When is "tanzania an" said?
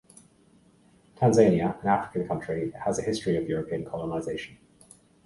1.15-1.87